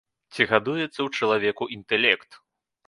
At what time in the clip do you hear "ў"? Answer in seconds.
1.03-1.07